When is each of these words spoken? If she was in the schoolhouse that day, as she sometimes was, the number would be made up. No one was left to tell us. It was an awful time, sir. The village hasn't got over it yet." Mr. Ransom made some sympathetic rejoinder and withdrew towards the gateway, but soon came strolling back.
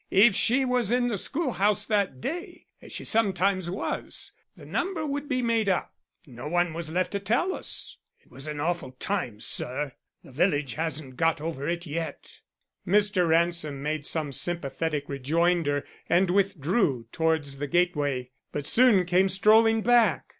If 0.09 0.33
she 0.35 0.65
was 0.65 0.89
in 0.91 1.09
the 1.09 1.17
schoolhouse 1.19 1.85
that 1.85 2.19
day, 2.19 2.65
as 2.81 2.91
she 2.91 3.05
sometimes 3.05 3.69
was, 3.69 4.31
the 4.57 4.65
number 4.65 5.05
would 5.05 5.29
be 5.29 5.43
made 5.43 5.69
up. 5.69 5.93
No 6.25 6.47
one 6.47 6.73
was 6.73 6.89
left 6.89 7.11
to 7.11 7.19
tell 7.19 7.53
us. 7.53 7.97
It 8.21 8.31
was 8.31 8.47
an 8.47 8.59
awful 8.59 8.93
time, 8.93 9.39
sir. 9.39 9.91
The 10.23 10.31
village 10.31 10.73
hasn't 10.73 11.17
got 11.17 11.39
over 11.39 11.69
it 11.69 11.85
yet." 11.85 12.39
Mr. 12.87 13.27
Ransom 13.29 13.83
made 13.83 14.07
some 14.07 14.31
sympathetic 14.31 15.07
rejoinder 15.07 15.85
and 16.09 16.31
withdrew 16.31 17.05
towards 17.11 17.59
the 17.59 17.67
gateway, 17.67 18.31
but 18.51 18.65
soon 18.65 19.05
came 19.05 19.27
strolling 19.29 19.81
back. 19.83 20.25